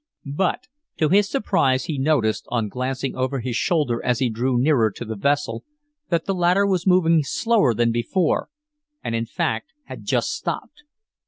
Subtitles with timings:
[0.35, 0.61] But
[0.97, 5.15] to his surprise he noticed, on glancing over his shoulder as he drew nearer the
[5.15, 5.63] vessel,
[6.09, 8.49] that the latter was moving slower than before
[9.03, 10.81] and in fact had just stopped.